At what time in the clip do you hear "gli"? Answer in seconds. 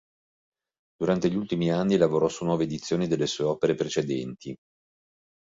1.29-1.35